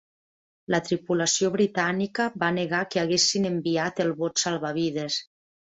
La 0.75 0.79
tripulació 0.87 1.51
britànica 1.57 2.25
va 2.45 2.49
negar 2.57 2.83
que 2.95 3.03
haguessin 3.05 3.47
enviat 3.55 4.05
el 4.07 4.15
bot 4.25 4.47
salvavides. 4.47 5.25